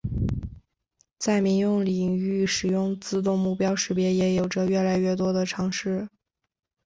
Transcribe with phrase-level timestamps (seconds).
[1.19, 6.09] 在民用领域使用自动目标识别也有着越来越多的尝试。